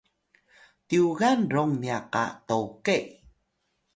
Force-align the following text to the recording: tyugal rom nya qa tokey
tyugal 0.87 1.39
rom 1.53 1.71
nya 1.83 1.97
qa 2.13 2.25
tokey 2.47 3.05